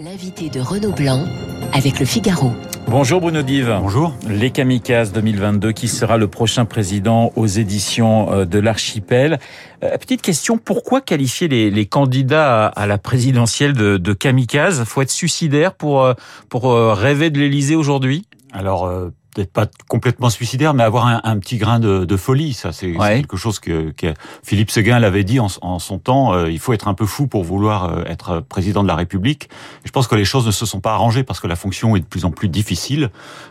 [0.00, 1.24] L'invité de Renaud Blanc
[1.72, 2.50] avec le Figaro.
[2.88, 3.76] Bonjour Bruno Dive.
[3.80, 4.12] Bonjour.
[4.28, 9.38] Les Kamikazes 2022, qui sera le prochain président aux éditions euh, de l'Archipel.
[9.84, 14.82] Euh, petite question, pourquoi qualifier les, candidats à, la présidentielle de, de kamikazes?
[14.82, 16.14] Faut être suicidaire pour, euh,
[16.48, 18.26] pour rêver de l'Élysée aujourd'hui?
[18.52, 18.90] Alors,
[19.34, 22.54] peut-être pas complètement suicidaire, mais avoir un, un petit grain de, de folie.
[22.54, 26.32] Ça, c'est quelque chose que, que, Philippe Seguin l'avait dit en, en, son temps.
[26.32, 29.48] Euh, il faut être un peu fou pour vouloir euh, être président de la République.
[29.84, 31.96] Et je pense que les choses ne se sont pas arrangées parce que la fonction
[31.96, 33.10] est de plus en plus difficile.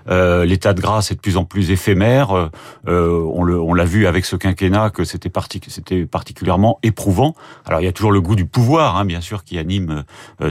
[0.10, 2.50] Euh, L'état de grâce est de plus en plus éphémère.
[2.88, 5.30] Euh, on l'a vu avec ce quinquennat que c'était
[6.06, 7.36] particulièrement éprouvant.
[7.66, 10.04] Alors il y a toujours le goût du pouvoir, hein, bien sûr, qui anime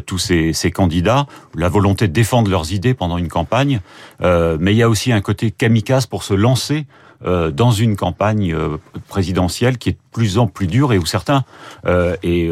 [0.06, 3.80] tous ces, ces, candidats, la volonté de défendre leurs idées pendant une campagne,
[4.20, 6.86] mais il y a aussi un côté kamikaze pour se lancer
[7.24, 11.44] euh, dans une campagne euh, présidentielle qui est plus en plus dure et où certains
[11.86, 12.50] euh, et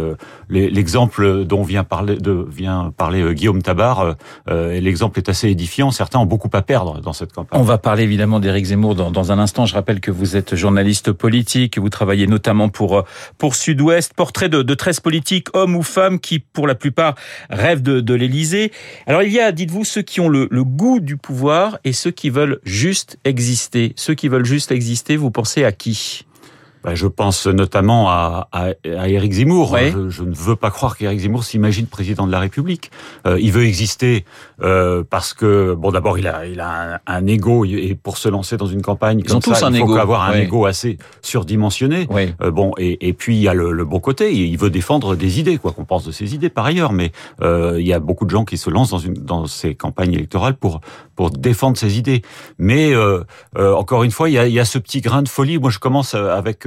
[0.49, 6.27] l'exemple dont vient parler de vient parler Guillaume Tabar l'exemple est assez édifiant certains ont
[6.27, 7.61] beaucoup à perdre dans cette campagne.
[7.61, 10.55] On va parler évidemment d'Éric Zemmour dans, dans, un instant je rappelle que vous êtes
[10.55, 13.05] journaliste politique vous travaillez notamment pour
[13.39, 17.15] pour Sud-Ouest portrait de, de 13 politiques hommes ou femmes qui pour la plupart
[17.51, 18.73] rêvent de, de l'Élysée.
[19.07, 22.11] Alors il y a dites-vous ceux qui ont le, le goût du pouvoir et ceux
[22.11, 26.25] qui veulent juste exister ceux qui veulent juste exister, vous pensez à qui?
[26.85, 29.77] Bah, je pense notamment à, à, à Éric Zemmour.
[29.77, 32.91] Je, je, ne veux pas croire qu'Éric Zemmour s'imagine président de la République.
[33.27, 34.25] Euh, il veut exister
[34.63, 38.29] euh, parce que, bon, d'abord, il a, il a un, un, ego et pour se
[38.29, 42.09] lancer dans une campagne comme ça, il faut avoir un ego assez surdimensionné.
[42.41, 44.33] Euh, bon, et, et, puis il y a le, le, bon côté.
[44.33, 46.93] Il veut défendre des idées, quoi qu'on pense de ses idées par ailleurs.
[46.93, 49.75] Mais euh, il y a beaucoup de gens qui se lancent dans, une, dans ces
[49.75, 50.81] campagnes électorales pour
[51.21, 52.23] pour défendre ses idées.
[52.57, 53.25] Mais euh,
[53.59, 55.59] euh, encore une fois, il y, a, il y a ce petit grain de folie.
[55.59, 56.65] Moi, je commence avec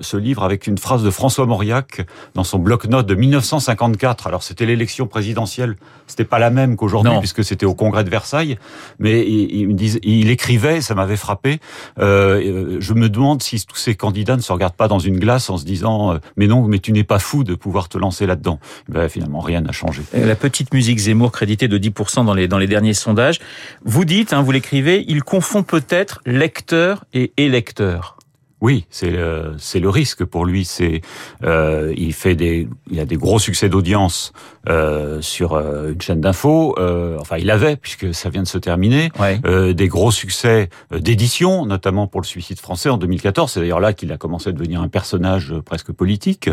[0.00, 4.26] ce livre avec une phrase de François Mauriac dans son bloc-notes de 1954.
[4.26, 5.76] Alors c'était l'élection présidentielle,
[6.06, 8.58] c'était pas la même qu'aujourd'hui puisque c'était au Congrès de Versailles,
[8.98, 11.60] mais il, il, il écrivait, ça m'avait frappé.
[11.98, 15.50] Euh, je me demande si tous ces candidats ne se regardent pas dans une glace
[15.50, 18.26] en se disant euh, mais non, mais tu n'es pas fou de pouvoir te lancer
[18.26, 18.58] là-dedans.
[18.88, 20.02] Ben, finalement, rien n'a changé.
[20.12, 23.40] La petite musique Zemmour créditée de 10% dans les dans les derniers sondages.
[23.84, 28.15] Vous dites, hein, vous l'écrivez, il confond peut-être lecteur et électeur.
[28.62, 30.64] Oui, c'est le, c'est le risque pour lui.
[30.64, 31.02] C'est
[31.44, 34.32] euh, il fait des il a des gros succès d'audience
[34.66, 36.74] euh, sur euh, une chaîne d'infos.
[36.78, 39.10] Euh, enfin, il avait puisque ça vient de se terminer
[39.44, 43.52] euh, des gros succès euh, d'édition, notamment pour le Suicide français en 2014.
[43.52, 46.48] C'est d'ailleurs là qu'il a commencé à devenir un personnage presque politique.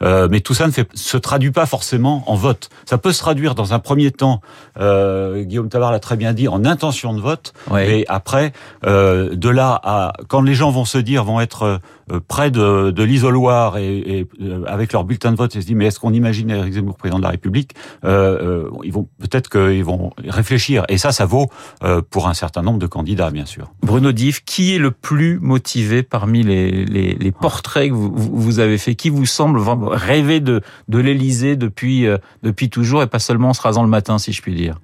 [0.00, 2.70] mais tout ça ne fait, se traduit pas forcément en vote.
[2.84, 4.40] Ça peut se traduire dans un premier temps.
[4.78, 7.52] Guillaume Tabar l'a très bien dit en intention de vote.
[7.72, 8.52] Mais après,
[8.84, 11.80] de là à quand les gens vont se dire vont être être
[12.12, 15.66] euh, près de, de l'isoloir et, et, euh, avec leur bulletin de vote et se
[15.66, 19.48] dit mais est-ce qu'on imagine Eric Zemmour président de la République euh, Ils vont peut-être
[19.48, 20.84] qu'ils vont réfléchir.
[20.88, 21.46] Et ça, ça vaut
[22.10, 23.72] pour un certain nombre de candidats, bien sûr.
[23.82, 28.58] Bruno Diff, qui est le plus motivé parmi les, les, les portraits que vous, vous,
[28.58, 28.94] avez fait?
[28.94, 32.06] Qui vous semble rêver de, de l'Élysée depuis
[32.42, 34.78] depuis toujours et pas seulement en se rasant le matin, si je puis dire?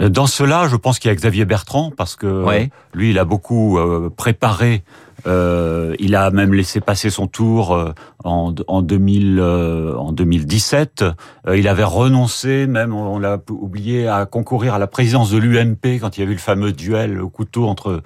[0.00, 2.44] Dans cela, je pense qu'il y a Xavier Bertrand parce que
[2.92, 3.78] lui, il a beaucoup
[4.16, 4.82] préparé
[5.26, 7.92] euh, il a même laissé passer son tour euh,
[8.24, 11.04] en, en, 2000, euh, en 2017.
[11.46, 16.00] Euh, il avait renoncé, même on l'a oublié, à concourir à la présidence de l'UMP
[16.00, 18.02] quand il y a eu le fameux duel au couteau entre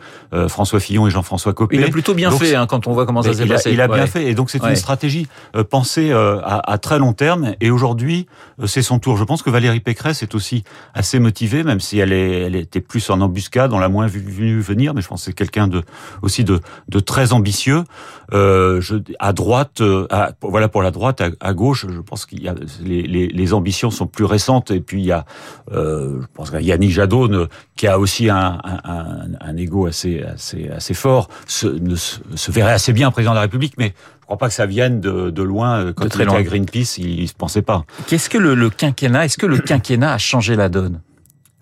[0.48, 1.76] François Fillon et Jean-François Copé.
[1.76, 3.72] Il a plutôt bien fait hein, quand on voit comment ça s'est passé.
[3.72, 5.26] Il a bien fait et donc c'est une stratégie
[5.70, 7.54] pensée à, à, très long terme.
[7.60, 8.26] Et aujourd'hui,
[8.66, 9.16] c'est son tour.
[9.16, 12.80] Je pense que Valérie Pécresse est aussi assez motivée, même si elle, est, elle était
[12.80, 14.94] plus en embuscade, on l'a moins vu, venir.
[14.94, 15.82] Mais je pense que c'est quelqu'un de
[16.22, 17.84] aussi de, de très ambitieux.
[18.32, 22.42] Euh, je, à droite, euh, à, voilà pour la droite, à, gauche, je pense qu'il
[22.42, 24.70] y a les, les, les, ambitions sont plus récentes.
[24.70, 25.24] Et puis il y a,
[25.72, 29.86] euh, je pense qu'il y a Yannick Jadot qui a aussi un, un, un, ego
[29.86, 31.66] assez assez assez fort, se,
[32.36, 35.00] se verrait assez bien président de la République, mais je crois pas que ça vienne
[35.00, 35.86] de, de loin.
[35.86, 37.84] Euh, quand de très il était à Greenpeace, il, il se pensait pas.
[38.06, 41.00] Qu'est-ce que le, le quinquennat Est-ce que le quinquennat a changé la donne?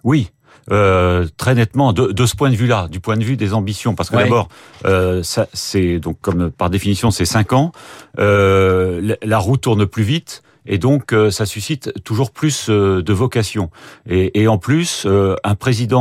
[0.05, 0.31] Oui,
[0.71, 3.95] euh, très nettement de, de ce point de vue-là, du point de vue des ambitions,
[3.95, 4.49] parce que d'abord,
[4.85, 7.73] euh, ça c'est donc comme par définition c'est cinq ans,
[8.19, 10.43] euh, la roue tourne plus vite.
[10.69, 13.71] Et donc, euh, ça suscite toujours plus euh, de vocation.
[14.09, 15.99] Et, et en plus, euh, un président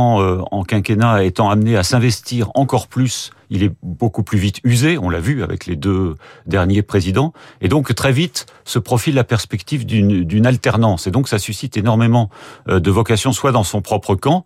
[0.50, 5.08] en quinquennat étant amené à s'investir encore plus, il est beaucoup plus vite usé, on
[5.08, 6.16] l'a vu avec les deux
[6.46, 7.32] derniers présidents.
[7.62, 11.06] Et donc, très vite, se profile la perspective d'une alternance.
[11.06, 12.28] Et donc, ça suscite énormément
[12.66, 14.44] de vocation, soit dans son propre camp,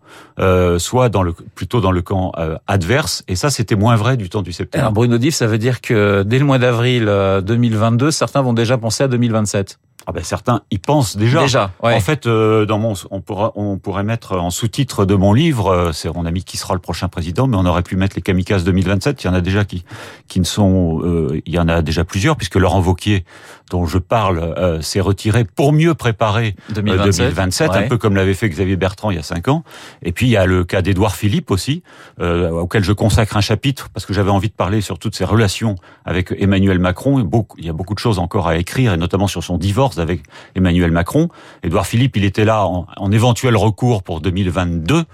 [0.79, 2.31] soit dans le, plutôt dans le camp
[2.69, 3.25] adverse.
[3.27, 4.83] Et ça, c'était moins vrai du temps du septembre.
[4.83, 7.07] Alors, Bruno Diff, ça veut dire que dès le mois d'avril
[7.45, 11.43] 2022, certains vont déjà penser à 2027 ah ben certains y pensent déjà.
[11.43, 15.33] Déjà, En fait, euh, dans mon, on, pourra, on pourrait mettre en sous-titre de mon
[15.33, 17.97] livre, euh, c'est on a mis qui sera le prochain président, mais on aurait pu
[17.97, 19.23] mettre les kamikazes 2027.
[19.23, 19.85] Il y en a déjà qui
[20.29, 23.25] qui ne sont, euh, il y en a déjà plusieurs puisque Laurent Vauquier,
[23.71, 28.49] dont je parle, s'est retiré pour mieux préparer 2027, 2027 un peu comme l'avait fait
[28.49, 29.65] Xavier Bertrand il y a cinq ans.
[30.03, 31.83] Et puis il y a le cas d'Édouard Philippe aussi,
[32.21, 35.77] auquel je consacre un chapitre parce que j'avais envie de parler sur toutes ses relations
[36.05, 37.21] avec Emmanuel Macron.
[37.21, 39.92] Beaucoup, il y a beaucoup de choses encore à écrire et notamment sur son divorce
[39.99, 40.23] avec
[40.55, 41.29] Emmanuel Macron.
[41.63, 45.05] Édouard Philippe, il était là en, éventuel recours pour 2022.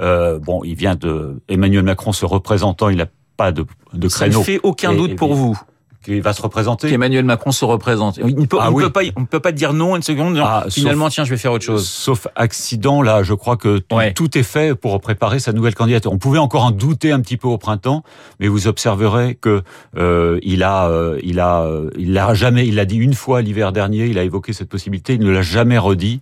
[0.00, 3.06] Euh, bon, il vient de Emmanuel Macron se représentant, il n'a
[3.36, 4.32] pas de, de créneau.
[4.32, 5.58] Ça ne fait aucun doute pour vous
[6.06, 6.88] qu'il va se représenter.
[6.88, 8.18] Qu'Emmanuel Macron se représente.
[8.22, 10.40] On ne peut, ah peut pas, on peut pas dire non une seconde.
[10.42, 11.86] Ah, finalement, tiens, je vais faire autre chose.
[11.86, 13.82] Sauf accident, là, je crois que
[14.14, 16.12] tout est fait pour préparer sa nouvelle candidature.
[16.12, 18.02] On pouvait encore en douter un petit peu au printemps,
[18.40, 19.62] mais vous observerez que
[19.96, 22.66] euh, il a, euh, il a, euh, il l'a jamais.
[22.66, 24.06] Il l'a dit une fois l'hiver dernier.
[24.06, 25.14] Il a évoqué cette possibilité.
[25.14, 26.20] Il ne l'a jamais redit.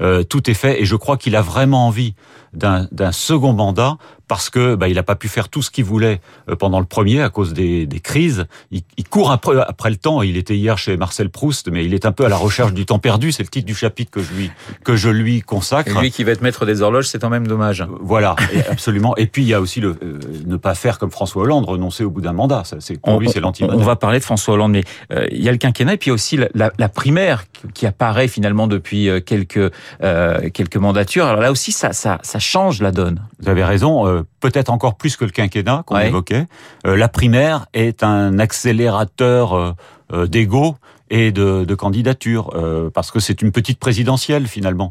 [0.00, 2.14] Euh, tout est fait, et je crois qu'il a vraiment envie
[2.52, 3.98] d'un second mandat
[4.28, 6.86] parce que bah, il n'a pas pu faire tout ce qu'il voulait euh, pendant le
[6.86, 8.46] premier à cause des, des crises.
[8.70, 10.22] Il, il, court après, après le temps.
[10.22, 12.86] Il était hier chez Marcel Proust, mais il est un peu à la recherche du
[12.86, 13.30] temps perdu.
[13.32, 14.50] C'est le titre du chapitre que je lui
[14.84, 15.96] que je lui consacre.
[15.96, 17.82] Et lui qui va être maître des horloges, c'est quand même dommage.
[17.82, 18.34] Euh, voilà,
[18.70, 19.16] absolument.
[19.16, 22.04] Et puis il y a aussi le euh, ne pas faire comme François Hollande, renoncer
[22.04, 22.64] au bout d'un mandat.
[22.80, 24.84] C'est pour lui, c'est lanti On va parler de François Hollande, mais
[25.30, 27.44] il y a le quinquennat et puis il y a aussi la, la, la primaire
[27.74, 29.70] qui apparaît finalement depuis quelques
[30.00, 31.26] quelques mandatures.
[31.26, 33.22] Alors là aussi, ça ça, ça change la donne.
[33.40, 34.15] Vous avez raison.
[34.40, 36.46] Peut-être encore plus que le quinquennat qu'on évoquait.
[36.86, 39.72] Euh, la primaire est un accélérateur euh,
[40.12, 40.76] euh, d'ego
[41.08, 42.50] et de, de candidature,
[42.92, 44.90] parce que c'est une petite présidentielle finalement.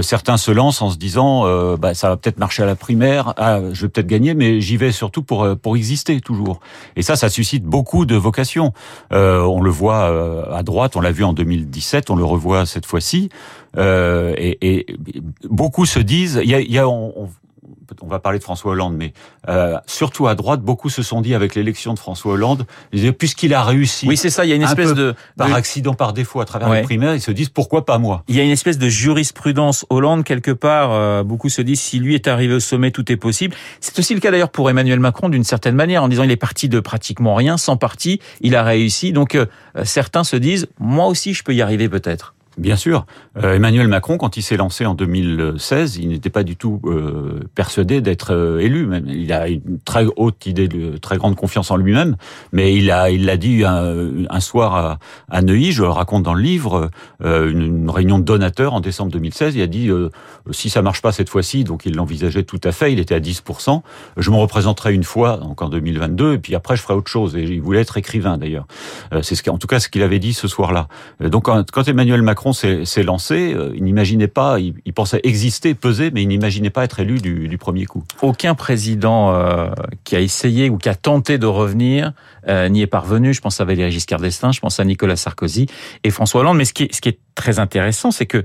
[0.00, 1.44] certains se lancent en se disant,
[1.76, 4.78] bah, ça va peut-être marcher à la primaire, ah, je vais peut-être gagner, mais j'y
[4.78, 6.60] vais surtout pour pour exister toujours.
[6.96, 8.72] Et ça, ça suscite beaucoup de vocations.
[9.10, 10.06] on le voit
[10.50, 13.28] à droite, on l'a vu en 2017, on le revoit cette fois-ci,
[13.76, 14.86] et, et,
[15.50, 17.28] beaucoup se disent, il y a, y a on,
[18.02, 19.12] on va parler de François Hollande, mais
[19.48, 22.66] euh, surtout à droite, beaucoup se sont dit avec l'élection de François Hollande,
[23.18, 24.06] puisqu'il a réussi.
[24.06, 24.44] Oui, c'est ça.
[24.44, 27.20] Il y a une espèce de par accident, par défaut, à travers les primaires, ils
[27.20, 28.24] se disent pourquoi pas moi?
[28.28, 30.92] Il y a une espèce de jurisprudence Hollande quelque part.
[30.92, 33.54] Euh, beaucoup se disent si lui est arrivé au sommet, tout est possible.
[33.80, 36.36] C'est aussi le cas d'ailleurs pour Emmanuel Macron d'une certaine manière, en disant il est
[36.36, 39.12] parti de pratiquement rien, sans parti, il a réussi.
[39.12, 39.46] Donc euh,
[39.84, 42.34] certains se disent moi aussi je peux y arriver peut-être.
[42.60, 43.06] Bien sûr.
[43.42, 47.40] Euh, Emmanuel Macron, quand il s'est lancé en 2016, il n'était pas du tout euh,
[47.54, 48.84] persuadé d'être euh, élu.
[48.84, 49.06] Même.
[49.08, 52.16] Il a une très haute idée, de très grande confiance en lui-même,
[52.52, 54.98] mais il a, il l'a dit un, soir à,
[55.30, 56.90] à, Neuilly, je le raconte dans le livre,
[57.20, 59.56] une, réunion de donateurs en décembre 2016.
[59.56, 59.90] Il a dit
[60.50, 62.92] si ça marche pas cette fois-ci, donc il l'envisageait tout à fait.
[62.92, 63.80] Il était à 10%.
[64.18, 67.36] Je me représenterai une fois, donc en 2022, et puis après je ferai autre chose.
[67.36, 68.66] Et il voulait être écrivain d'ailleurs.
[69.22, 70.88] c'est ce en tout cas ce qu'il avait dit ce soir-là.
[71.20, 76.22] Donc quand Emmanuel Macron s'est lancé, euh, il n'imaginait pas, il, pensait exister, peser, mais
[76.22, 78.04] il n'imaginait pas être élu du, premier coup.
[78.22, 79.70] Aucun président euh,
[80.04, 82.12] qui a essayé ou qui a tenté de revenir
[82.48, 83.34] euh, n'y est parvenu.
[83.34, 85.66] Je pense à Valéry Giscard d'Estaing, je pense à Nicolas Sarkozy
[86.04, 86.56] et François Hollande.
[86.56, 88.44] Mais ce qui ce qui est très intéressant, c'est que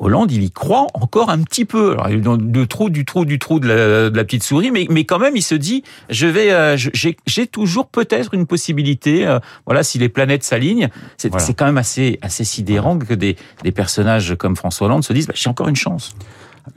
[0.00, 1.92] Hollande, il y croit encore un petit peu.
[1.92, 3.68] Alors, il est dans le trou du trou du trou de
[4.12, 7.86] la, petite souris, mais, mais quand même, il se dit, je vais, euh, j'ai toujours
[7.86, 9.26] peut-être une possibilité.
[9.26, 13.72] Euh, voilà, si les planètes s'alignent, c'est quand même assez, assez sidérant que des, des
[13.72, 16.14] personnages comme François Hollande se disent, bah, j'ai encore une chance.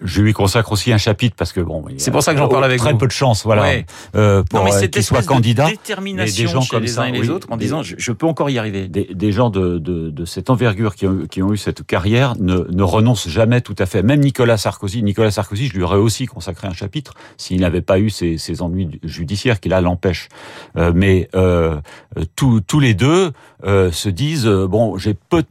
[0.02, 2.66] Je lui consacre aussi un chapitre parce que bon, c'est pour ça que j'en parle
[2.66, 3.66] avec très peu de chance, voilà,
[4.16, 5.68] euh, pour euh, qu'il soit candidat.
[5.70, 8.58] Détermination des gens comme les uns et les autres en disant je, peux encore y
[8.58, 8.88] arriver.
[8.88, 12.68] Des, gens de, de, de, cette envergure qui ont, qui ont eu cette carrière ne,
[12.70, 14.04] ne renoncent jamais tout à fait.
[14.04, 18.00] Même Nicolas Sarkozy, Nicolas Sarkozy, je lui aurais aussi consacré un chapitre s'il n'avait pas
[18.00, 20.30] eu ces, ces ennuis judiciaires qui là l'empêchent.
[20.78, 21.80] Euh, mais euh,
[22.36, 23.32] tous, tous les deux
[23.64, 25.44] euh, se disent bon, j'ai peu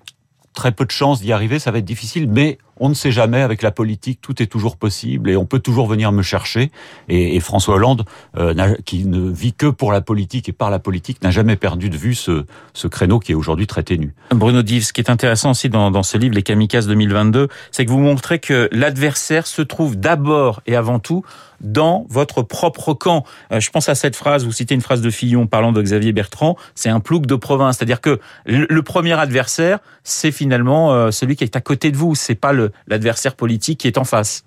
[0.55, 3.43] très peu de chances d'y arriver, ça va être difficile, mais on ne sait jamais
[3.43, 6.71] avec la politique, tout est toujours possible et on peut toujours venir me chercher.
[7.09, 8.05] Et, François Hollande,
[8.37, 11.91] euh, qui ne vit que pour la politique et par la politique, n'a jamais perdu
[11.91, 14.15] de vue ce, ce créneau qui est aujourd'hui très ténu.
[14.31, 17.91] Bruno Dives, ce qui est intéressant aussi dans, ce livre, Les Kamikazes 2022, c'est que
[17.91, 21.23] vous montrez que l'adversaire se trouve d'abord et avant tout
[21.61, 23.25] dans votre propre camp.
[23.53, 26.13] Euh, je pense à cette phrase, vous citez une phrase de Fillon parlant de Xavier
[26.13, 27.79] Bertrand, c'est un plouc de province.
[27.79, 32.15] C'est-à-dire que le premier adversaire, c'est finalement euh, celui qui est à côté de vous,
[32.15, 32.53] c'est pas
[32.87, 34.45] l'adversaire politique qui est en face.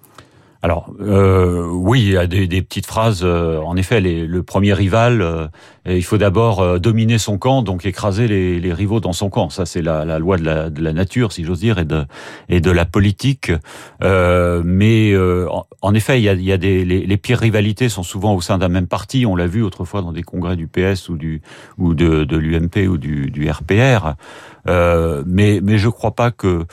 [0.62, 3.22] alors euh, oui, il y a des, petites phrases.
[3.24, 5.48] Euh, en effet, le premier rival, euh,
[5.86, 9.50] il faut d'abord dominer son camp, donc écraser les, rivaux dans son camp.
[9.50, 13.52] Ça, c'est la, la, loi de la, nature, si j'ose dire, et de, la politique.
[14.02, 15.16] mais
[15.82, 19.26] en, effet, il y a, les, pires rivalités sont souvent au sein d'un même parti.
[19.26, 21.42] On l'a vu autrefois dans des congrès du PS ou du
[21.78, 24.16] ou de, l'UMP ou du, du RPR.
[24.66, 26.66] mais mais je crois pas que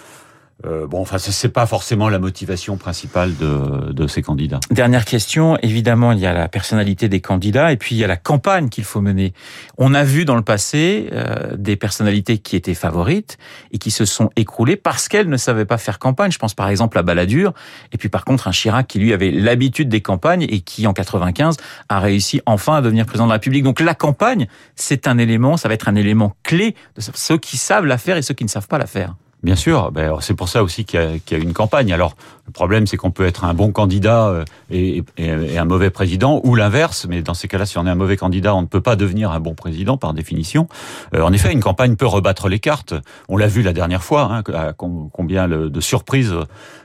[0.66, 4.60] euh, bon, enfin, c'est pas forcément la motivation principale de, de, ces candidats.
[4.70, 5.56] Dernière question.
[5.62, 8.68] Évidemment, il y a la personnalité des candidats et puis il y a la campagne
[8.68, 9.32] qu'il faut mener.
[9.78, 13.38] On a vu dans le passé euh, des personnalités qui étaient favorites
[13.72, 16.30] et qui se sont écroulées parce qu'elles ne savaient pas faire campagne.
[16.30, 17.52] Je pense par exemple à Balladur
[17.92, 20.92] et puis par contre un Chirac qui lui avait l'habitude des campagnes et qui en
[20.92, 21.56] 95
[21.88, 23.64] a réussi enfin à devenir président de la République.
[23.64, 27.56] Donc la campagne, c'est un élément, ça va être un élément clé de ceux qui
[27.56, 29.14] savent la faire et ceux qui ne savent pas la faire.
[29.42, 31.92] Bien sûr, ben, c'est pour ça aussi qu'il y, y, a une campagne.
[31.92, 32.14] Alors,
[32.46, 35.90] le problème, c'est qu'on peut être un bon candidat euh, et, et, et un mauvais
[35.90, 38.66] président, ou l'inverse, mais dans ces cas-là, si on est un mauvais candidat, on ne
[38.66, 40.68] peut pas devenir un bon président par définition.
[41.14, 42.94] Euh, en effet, une campagne peut rebattre les cartes.
[43.28, 46.34] On l'a vu la dernière fois, hein, combien de surprises,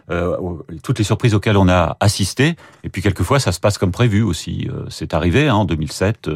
[0.09, 0.37] euh,
[0.83, 4.21] toutes les surprises auxquelles on a assisté, et puis quelquefois, ça se passe comme prévu
[4.21, 4.67] aussi.
[4.71, 6.29] Euh, c'est arrivé hein, en 2007,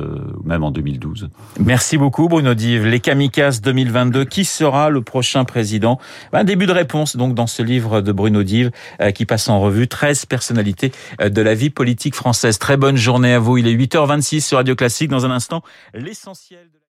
[0.44, 1.30] même en 2012.
[1.60, 2.86] Merci beaucoup, Bruno Dive.
[2.86, 6.00] Les Kamikazes 2022, qui sera le prochain président?
[6.34, 9.60] Un début de réponse donc dans ce livre de Bruno Dive euh, qui passe en
[9.60, 12.60] revue 13 personnalités euh, de la vie politique française.
[12.60, 13.58] Très bonne journée à vous.
[13.58, 15.10] Il est 8h26 sur Radio Classique.
[15.10, 15.62] Dans un instant,
[15.94, 16.71] l'essentiel